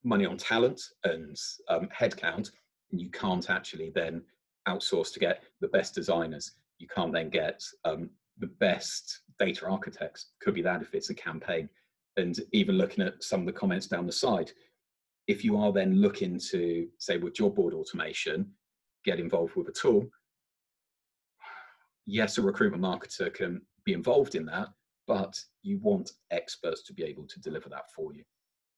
[0.03, 1.35] money on talent and
[1.69, 2.51] um, headcount,
[2.91, 4.21] and you can't actually then
[4.67, 6.51] outsource to get the best designers.
[6.77, 10.27] You can't then get um, the best data architects.
[10.41, 11.69] Could be that if it's a campaign.
[12.17, 14.51] And even looking at some of the comments down the side,
[15.27, 18.51] if you are then looking to, say, with job board automation,
[19.03, 20.07] get involved with a tool,
[22.05, 24.69] yes, a recruitment marketer can be involved in that,
[25.07, 28.23] but you want experts to be able to deliver that for you.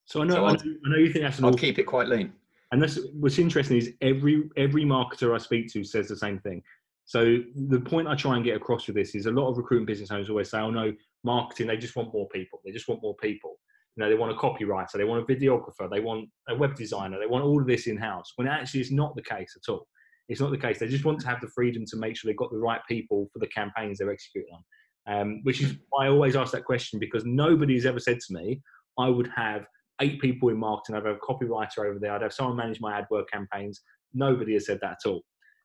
[0.06, 1.42] So I know, so I, know I know you think that's.
[1.42, 2.34] I'll keep it quite lean.
[2.72, 6.62] And that's what's interesting is every every marketer I speak to says the same thing.
[7.06, 9.88] So the point I try and get across with this is a lot of recruitment
[9.88, 12.60] business owners always say, "Oh no, marketing, they just want more people.
[12.66, 13.58] They just want more people."
[13.98, 17.18] you know, they want a copywriter, they want a videographer, they want a web designer,
[17.20, 18.32] they want all of this in house.
[18.36, 19.88] When actually it's not the case at all.
[20.30, 20.80] It's not the case.
[20.80, 23.30] They just want to have the freedom to make sure they've got the right people
[23.32, 24.64] for the campaigns they're executing on.
[25.10, 28.62] Um, which is why I always ask that question because nobody's ever said to me,
[29.00, 29.66] I would have
[30.02, 33.02] eight people in marketing, I'd have a copywriter over there, I'd have someone manage my
[33.02, 33.82] AdWord campaigns.
[34.14, 35.24] Nobody has said that at all.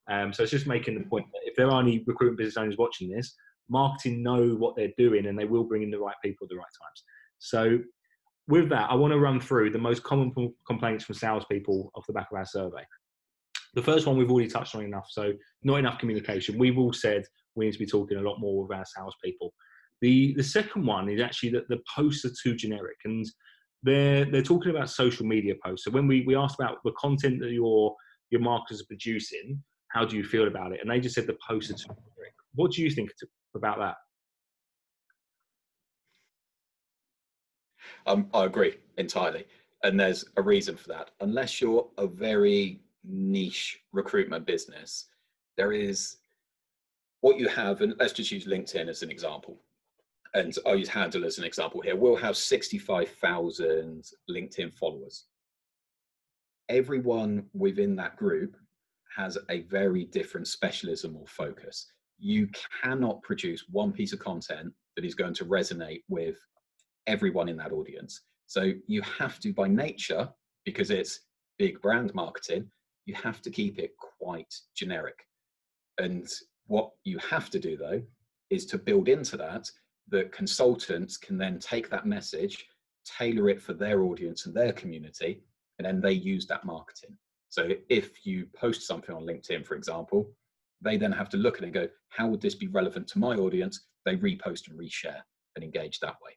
[0.09, 2.79] Um, so it's just making the point that if there are any recruitment business owners
[2.79, 3.35] watching this,
[3.69, 6.57] marketing know what they're doing and they will bring in the right people at the
[6.57, 7.05] right times.
[7.39, 7.79] So
[8.49, 10.33] with that, I want to run through the most common
[10.67, 12.85] complaints from salespeople off the back of our survey.
[13.75, 15.33] The first one we've already touched on enough, so
[15.63, 16.59] not enough communication.
[16.59, 19.53] We've all said we need to be talking a lot more with our salespeople.
[20.01, 23.25] The the second one is actually that the posts are too generic, and
[23.83, 25.85] they're they're talking about social media posts.
[25.85, 27.95] So when we we asked about the content that your
[28.31, 30.81] your marketers are producing, how do you feel about it?
[30.83, 32.35] And they just said the posts are too generic.
[32.55, 33.11] What do you think
[33.55, 33.95] about that?
[38.07, 39.47] Um, I agree entirely.
[39.85, 41.11] And there's a reason for that.
[41.21, 45.07] Unless you're a very niche recruitment business,
[45.57, 46.17] there is
[47.21, 49.61] what you have, and let's just use LinkedIn as an example.
[50.35, 51.95] And I'll use Antal as an example here.
[51.95, 55.27] We'll have 65,000 LinkedIn followers.
[56.69, 58.57] Everyone within that group
[59.15, 61.87] has a very different specialism or focus.
[62.19, 62.49] You
[62.83, 66.37] cannot produce one piece of content that is going to resonate with
[67.07, 68.23] everyone in that audience.
[68.47, 70.29] So you have to, by nature,
[70.65, 71.21] because it's
[71.59, 72.71] big brand marketing,
[73.07, 75.19] you have to keep it quite generic.
[75.99, 76.29] And
[76.67, 78.03] what you have to do, though,
[78.51, 79.71] is to build into that
[80.09, 82.67] that consultants can then take that message,
[83.05, 85.43] tailor it for their audience and their community,
[85.79, 87.17] and then they use that marketing.
[87.49, 90.31] So if you post something on LinkedIn, for example,
[90.81, 93.19] they then have to look at it and go, how would this be relevant to
[93.19, 93.87] my audience?
[94.05, 95.21] They repost and reshare
[95.55, 96.33] and engage that way.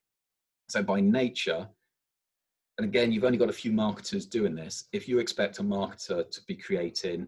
[0.69, 1.67] So by nature,
[2.77, 4.85] and again, you've only got a few marketers doing this.
[4.91, 7.27] If you expect a marketer to be creating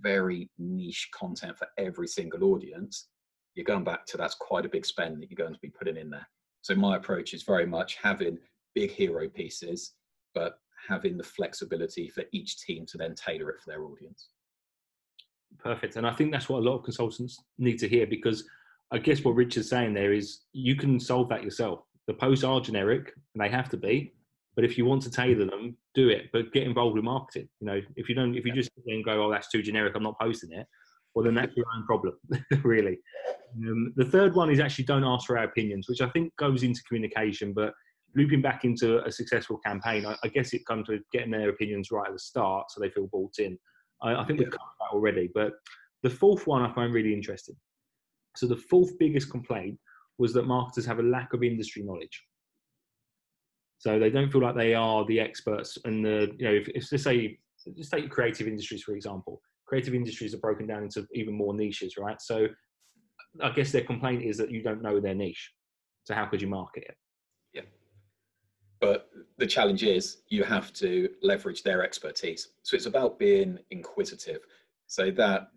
[0.00, 3.08] very niche content for every single audience,
[3.54, 5.96] you're going back to that's quite a big spend that you're going to be putting
[5.96, 6.26] in there.
[6.62, 8.38] So my approach is very much having
[8.74, 9.94] big hero pieces,
[10.34, 14.28] but having the flexibility for each team to then tailor it for their audience.
[15.58, 15.96] Perfect.
[15.96, 18.44] And I think that's what a lot of consultants need to hear because
[18.90, 22.60] I guess what Richard's saying there is you can solve that yourself the posts are
[22.60, 24.14] generic and they have to be
[24.58, 27.66] but if you want to tailor them do it but get involved with marketing you
[27.68, 27.80] know.
[27.94, 30.50] If you don't if you just then go oh that's too generic i'm not posting
[30.50, 30.66] it
[31.14, 32.14] well then that's your own problem
[32.64, 32.98] really.
[33.56, 36.64] Um, the third one is actually don't ask for our opinions which i think goes
[36.64, 37.72] into communication but
[38.16, 41.92] looping back into a successful campaign i, I guess it comes with getting their opinions
[41.92, 43.56] right at the start so they feel bought in.
[44.02, 45.52] I, I think we've covered that already but
[46.02, 47.54] the fourth one i find really interesting.
[48.36, 49.78] So the fourth biggest complaint
[50.18, 52.24] was that marketers have a lack of industry knowledge.
[53.78, 55.78] So they don't feel like they are the experts.
[55.84, 57.38] And the you know, if, if let's say
[57.76, 61.96] just take creative industries for example, creative industries are broken down into even more niches,
[61.96, 62.20] right?
[62.20, 62.48] So
[63.40, 65.52] I guess their complaint is that you don't know their niche.
[66.04, 66.96] So how could you market it?
[67.52, 67.62] Yeah.
[68.80, 72.48] But the challenge is you have to leverage their expertise.
[72.62, 74.40] So it's about being inquisitive.
[74.86, 75.50] So that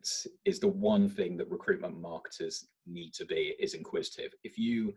[0.44, 4.34] is the one thing that recruitment marketers need to be is inquisitive.
[4.44, 4.94] If you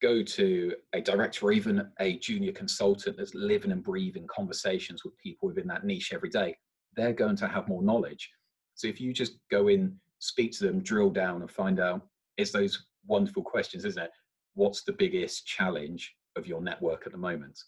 [0.00, 5.16] go to a director or even a junior consultant that's living and breathing conversations with
[5.18, 6.56] people within that niche every day,
[6.96, 8.30] they're going to have more knowledge.
[8.74, 12.02] So if you just go in, speak to them, drill down and find out,
[12.36, 14.10] it's those wonderful questions, isn't it?
[14.54, 17.58] What's the biggest challenge of your network at the moment?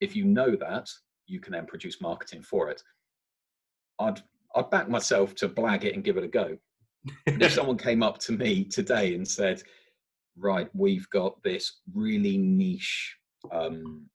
[0.00, 0.88] If you know that,
[1.26, 2.82] you can then produce marketing for it.
[4.00, 4.22] I'd
[4.54, 6.56] I'd back myself to blag it and give it a go.
[7.26, 9.62] if someone came up to me today and said,
[10.38, 13.16] right, we've got this really niche
[13.52, 14.06] um,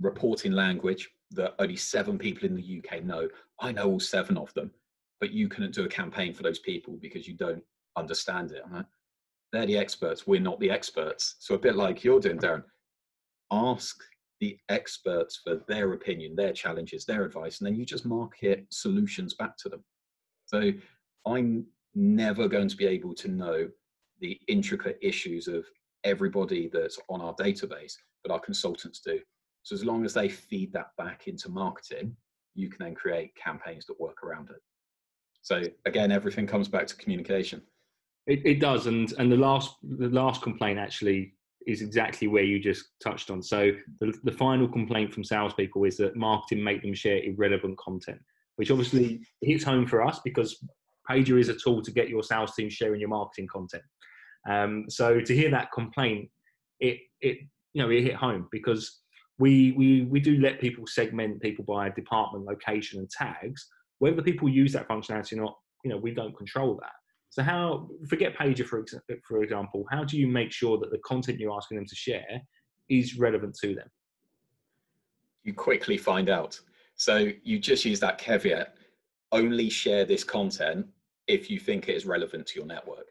[0.00, 3.28] reporting language that only seven people in the UK know.
[3.60, 4.70] I know all seven of them,
[5.20, 7.62] but you couldn't do a campaign for those people because you don't
[7.96, 8.62] understand it.
[8.72, 8.86] Like,
[9.52, 10.26] They're the experts.
[10.26, 11.36] We're not the experts.
[11.38, 12.64] So a bit like you're doing, Darren.
[13.52, 13.96] Ask
[14.40, 19.34] the experts for their opinion, their challenges, their advice, and then you just market solutions
[19.34, 19.84] back to them.
[20.46, 20.72] So
[21.26, 23.68] I'm never going to be able to know
[24.20, 25.64] the intricate issues of
[26.04, 29.20] everybody that's on our database, but our consultants do.
[29.62, 32.16] So as long as they feed that back into marketing,
[32.54, 34.60] you can then create campaigns that work around it.
[35.42, 37.62] So again, everything comes back to communication.
[38.26, 41.34] It, it does, and and the last the last complaint actually
[41.66, 43.42] is exactly where you just touched on.
[43.42, 48.18] So the, the final complaint from salespeople is that marketing make them share irrelevant content,
[48.56, 50.62] which obviously hits home for us because
[51.08, 53.82] Paiger is a tool to get your sales team sharing your marketing content.
[54.48, 56.30] Um, so to hear that complaint,
[56.80, 57.38] it it
[57.72, 59.00] you know it hit home because
[59.38, 63.68] we we we do let people segment people by department, location, and tags.
[63.98, 66.92] Whether people use that functionality or not you know we don't control that.
[67.30, 68.84] So how forget Paiger for
[69.26, 72.42] for example, how do you make sure that the content you're asking them to share
[72.88, 73.88] is relevant to them?
[75.44, 76.60] You quickly find out.
[76.96, 78.74] So you just use that caveat.
[79.32, 80.86] Only share this content
[81.28, 83.06] if you think it is relevant to your network.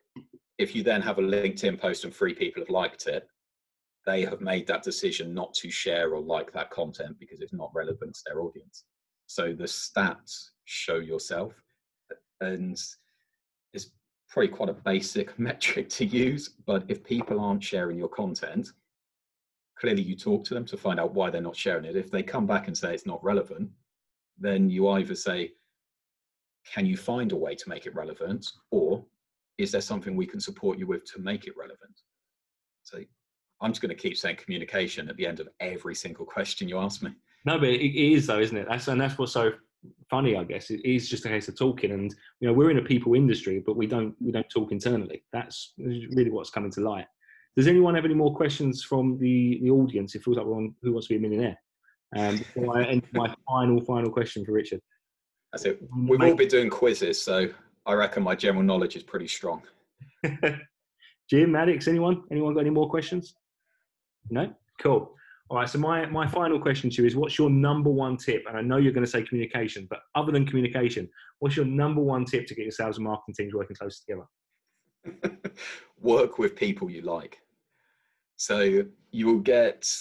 [0.59, 3.27] If you then have a LinkedIn post and three people have liked it,
[4.05, 7.71] they have made that decision not to share or like that content because it's not
[7.73, 8.83] relevant to their audience.
[9.27, 11.53] So the stats show yourself,
[12.41, 12.77] and
[13.73, 13.91] it's
[14.29, 16.49] probably quite a basic metric to use.
[16.65, 18.69] But if people aren't sharing your content,
[19.79, 21.95] clearly you talk to them to find out why they're not sharing it.
[21.95, 23.69] If they come back and say it's not relevant,
[24.37, 25.51] then you either say,
[26.73, 28.51] can you find a way to make it relevant?
[28.71, 29.05] Or
[29.59, 31.93] is there something we can support you with to make it relevant?
[32.83, 32.99] So
[33.61, 36.79] I'm just going to keep saying communication at the end of every single question you
[36.79, 37.11] ask me.
[37.45, 38.67] No, but it is though, isn't it?
[38.69, 39.51] That's and that's what's so
[40.09, 40.71] funny, I guess.
[40.71, 43.61] It is just a case of talking, and you know we're in a people industry,
[43.65, 45.23] but we don't we don't talk internally.
[45.31, 47.05] That's really what's coming to light.
[47.55, 50.15] Does anyone have any more questions from the the audience?
[50.15, 51.57] It feels like we're on Who Wants to Be a Millionaire.
[52.15, 54.81] Um, before I end my final final question for Richard.
[55.51, 55.81] That's it.
[55.95, 57.49] We've all been doing quizzes, so
[57.89, 59.63] I reckon my general knowledge is pretty strong.
[61.29, 62.21] Jim, Maddox, anyone?
[62.29, 63.33] Anyone got any more questions?
[64.29, 64.53] No?
[64.79, 65.11] Cool.
[65.49, 65.67] All right.
[65.67, 68.43] So my, my final question to you is what's your number one tip?
[68.47, 71.09] And I know you're going to say communication, but other than communication,
[71.39, 75.41] what's your number one tip to get your sales and marketing teams working closer together?
[75.99, 77.39] Work with people you like.
[78.35, 79.91] So you will get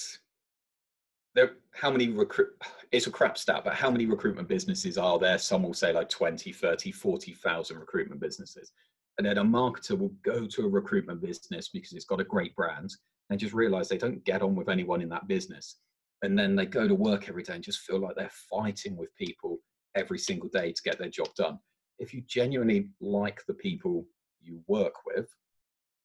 [1.81, 2.51] how many recruit
[2.93, 6.09] it's a crap stat but how many recruitment businesses are there some will say like
[6.09, 8.73] 20 30 40,000 recruitment businesses
[9.19, 12.55] and then a marketer will go to a recruitment business because it's got a great
[12.55, 12.95] brand
[13.31, 15.77] and just realize they don't get on with anyone in that business.
[16.23, 19.15] And then they go to work every day and just feel like they're fighting with
[19.17, 19.59] people
[19.97, 21.59] every single day to get their job done.
[21.99, 24.07] If you genuinely like the people
[24.41, 25.29] you work with,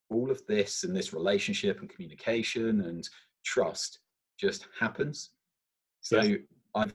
[0.09, 3.07] all of this and this relationship and communication and
[3.45, 3.99] trust
[4.39, 5.32] just happens.
[6.03, 6.35] So.
[6.75, 6.93] I've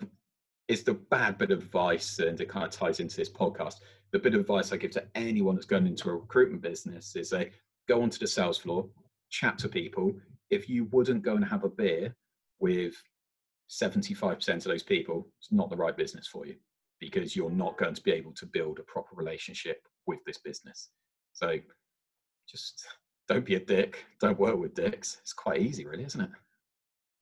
[0.68, 3.76] it's the bad bit of advice, and it kind of ties into this podcast.
[4.12, 7.30] The bit of advice I give to anyone that's going into a recruitment business is
[7.30, 7.52] say,
[7.88, 8.86] go onto the sales floor,
[9.30, 10.14] chat to people,
[10.50, 12.14] if you wouldn't go and have a beer
[12.61, 12.94] with
[13.70, 16.56] 75% of those people, it's not the right business for you
[17.00, 20.90] because you're not going to be able to build a proper relationship with this business.
[21.32, 21.59] So
[22.48, 22.86] just
[23.28, 24.04] don't be a dick.
[24.20, 25.18] Don't work with dicks.
[25.20, 26.30] It's quite easy, really, isn't it?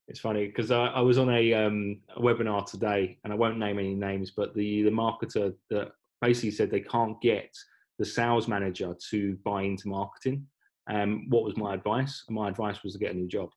[0.08, 3.58] It's funny because I, I, was on a, um, a, webinar today, and I won't
[3.58, 7.56] name any names, but the the marketer that basically said they can't get
[7.98, 10.46] the sales manager to buy into marketing
[10.88, 12.24] um, what was my advice?
[12.28, 13.50] My advice was to get a new job.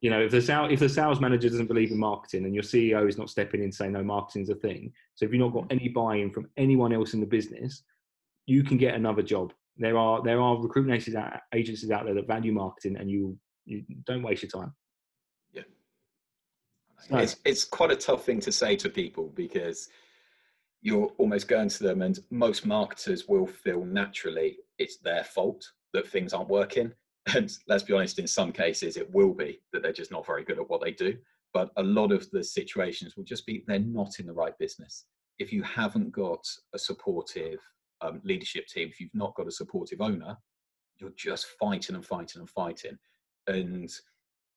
[0.00, 2.64] you know, if the sales if the sales manager doesn't believe in marketing and your
[2.64, 4.92] CEO is not stepping in saying no, marketing's a thing.
[5.14, 7.82] So if you've not got any buy-in from anyone else in the business,
[8.46, 9.52] you can get another job.
[9.78, 13.38] There are there are recruitment agencies out, agencies out there that value marketing, and you
[13.66, 14.72] you don't waste your time.
[15.52, 15.62] Yeah,
[17.08, 19.88] so, it's it's quite a tough thing to say to people because
[20.82, 26.08] you're almost going to them, and most marketers will feel naturally it's their fault that
[26.08, 26.92] things aren't working.
[27.34, 30.44] And let's be honest, in some cases, it will be that they're just not very
[30.44, 31.16] good at what they do.
[31.52, 35.06] But a lot of the situations will just be they're not in the right business.
[35.40, 37.58] If you haven't got a supportive
[38.00, 40.36] um, leadership team, if you've not got a supportive owner,
[40.98, 42.96] you're just fighting and fighting and fighting.
[43.46, 43.90] And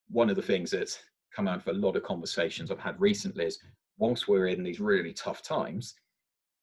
[0.09, 0.99] one of the things that's
[1.35, 3.59] come out of a lot of conversations I've had recently is
[3.97, 5.95] whilst we're in these really tough times,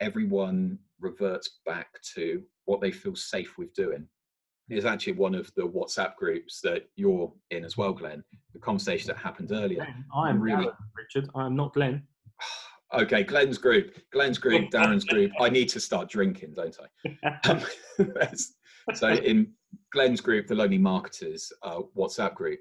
[0.01, 4.07] everyone reverts back to what they feel safe with doing.
[4.69, 8.25] It's actually one of the WhatsApp groups that you're in as well, Glenn.
[8.53, 9.87] The conversation that happened earlier.
[10.15, 11.31] I am really Richard.
[11.37, 12.03] I am not Glenn.
[12.95, 13.97] okay, Glenn's group.
[14.13, 15.31] Glenn's group, Darren's group.
[15.41, 17.39] I need to start drinking, don't I?
[17.49, 17.61] Um,
[18.95, 19.53] so in
[19.93, 22.61] Glenn's group, the Lonely Marketers uh, WhatsApp group,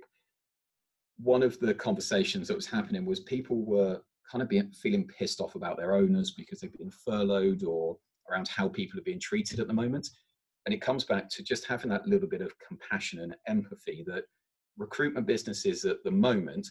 [1.17, 5.39] one of the conversations that was happening was people were kind of being feeling pissed
[5.39, 7.97] off about their owners because they've been furloughed or
[8.29, 10.09] around how people are being treated at the moment.
[10.65, 14.23] And it comes back to just having that little bit of compassion and empathy that
[14.77, 16.67] recruitment businesses at the moment,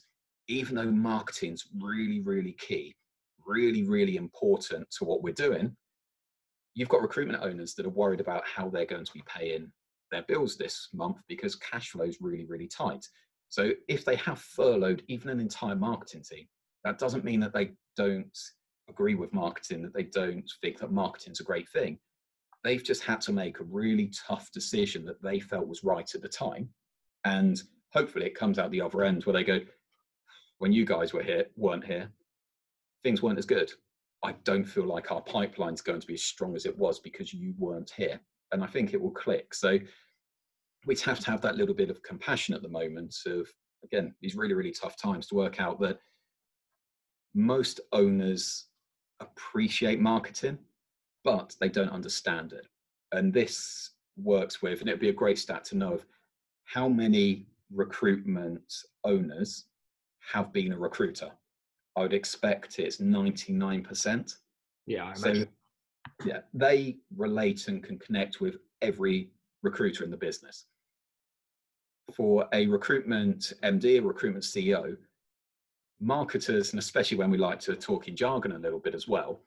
[0.49, 2.95] even though marketing's really, really key,
[3.47, 5.75] really, really important to what we're doing,
[6.75, 9.71] you've got recruitment owners that are worried about how they're going to be paying
[10.15, 13.07] their bills this month because cash flow is really, really tight.
[13.49, 16.47] So if they have furloughed even an entire marketing team,
[16.85, 18.39] that doesn't mean that they don't
[18.89, 21.99] agree with marketing, that they don't think that marketing's a great thing.
[22.63, 26.23] They've just had to make a really tough decision that they felt was right at
[26.23, 26.69] the time.
[27.25, 27.63] And
[27.93, 29.61] hopefully it comes out the other end where they go,
[30.59, 32.09] when you guys were here, weren't here,
[33.03, 33.71] things weren't as good.
[34.23, 37.35] I don't feel like our pipeline's going to be as strong as it was because
[37.35, 38.19] you weren't here.
[38.53, 39.53] And I think it will click.
[39.55, 39.79] So
[40.87, 43.49] we have to have that little bit of compassion at the moment of,
[43.85, 45.99] again, these really, really tough times to work out that
[47.35, 48.67] most owners
[49.21, 50.59] appreciate marketing,
[51.25, 52.67] but they don't understand it.
[53.13, 56.07] And this works with, and it'd be a great stat to know of
[56.65, 58.73] how many recruitment
[59.05, 59.67] owners
[60.33, 61.31] have been a recruiter.
[61.97, 64.35] I would expect it's 99%.
[64.87, 65.45] Yeah, I so,
[66.25, 69.31] yeah, they relate and can connect with every
[69.63, 70.67] recruiter in the business.
[72.13, 74.97] For a recruitment MD, a recruitment CEO,
[76.01, 79.41] marketers, and especially when we like to talk in jargon a little bit as well,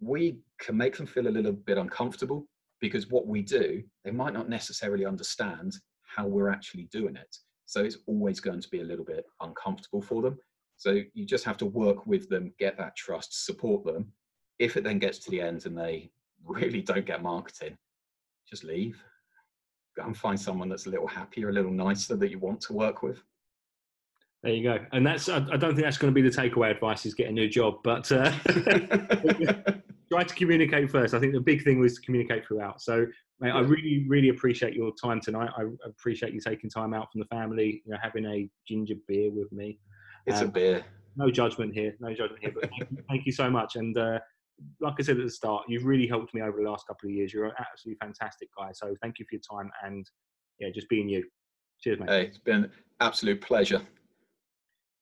[0.00, 2.46] we can make them feel a little bit uncomfortable
[2.80, 7.36] because what we do, they might not necessarily understand how we're actually doing it.
[7.66, 10.38] So it's always going to be a little bit uncomfortable for them.
[10.76, 14.12] So you just have to work with them, get that trust, support them.
[14.58, 16.10] If it then gets to the end and they
[16.44, 17.76] really don't get marketing,
[18.48, 19.02] just leave.
[19.96, 22.72] Go and find someone that's a little happier, a little nicer that you want to
[22.72, 23.22] work with.
[24.42, 24.78] There you go.
[24.92, 27.32] And that's, I, don't think that's going to be the takeaway advice is get a
[27.32, 28.30] new job, but uh,
[30.12, 31.14] try to communicate first.
[31.14, 32.82] I think the big thing was to communicate throughout.
[32.82, 33.06] So,
[33.40, 33.56] mate, yeah.
[33.56, 35.48] I really, really appreciate your time tonight.
[35.56, 39.30] I appreciate you taking time out from the family, you know, having a ginger beer
[39.32, 39.78] with me.
[40.26, 40.84] It's um, a beer.
[41.16, 41.94] No judgment here.
[42.00, 42.52] No judgment here.
[42.52, 43.76] But thank, you, thank you so much.
[43.76, 44.18] And uh,
[44.80, 47.14] like I said at the start, you've really helped me over the last couple of
[47.14, 47.32] years.
[47.32, 48.70] You're an absolutely fantastic guy.
[48.72, 50.06] So thank you for your time and
[50.58, 51.24] yeah, just being you.
[51.80, 52.08] Cheers, mate.
[52.08, 53.82] Hey, it's been an absolute pleasure.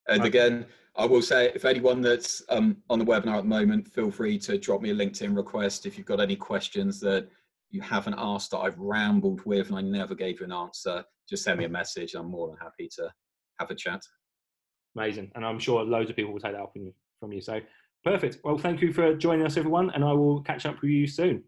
[0.09, 3.89] And again, I will say if anyone that's um, on the webinar at the moment,
[3.89, 7.29] feel free to drop me a LinkedIn request if you've got any questions that
[7.71, 11.05] you haven't asked that I've rambled with and I never gave you an answer.
[11.29, 12.15] Just send me a message.
[12.15, 13.11] I'm more than happy to
[13.61, 14.03] have a chat.
[14.97, 16.93] Amazing, and I'm sure loads of people will take that up from you.
[17.21, 17.41] From you.
[17.41, 17.61] So
[18.05, 18.39] perfect.
[18.45, 21.43] Well, thank you for joining us, everyone, and I will catch up with you soon.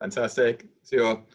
[0.00, 0.66] Fantastic.
[0.82, 1.26] See you all.